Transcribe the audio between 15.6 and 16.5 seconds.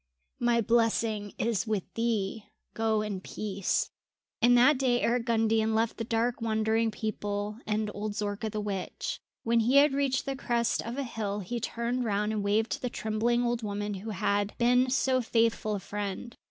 a friend.